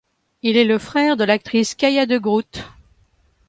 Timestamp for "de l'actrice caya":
1.15-2.07